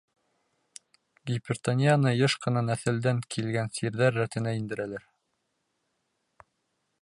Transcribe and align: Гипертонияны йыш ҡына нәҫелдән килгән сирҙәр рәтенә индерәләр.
Гипертонияны 1.31 2.13
йыш 2.21 2.37
ҡына 2.45 2.63
нәҫелдән 2.69 3.21
килгән 3.35 3.71
сирҙәр 3.81 4.19
рәтенә 4.23 4.55
индерәләр. 4.61 5.07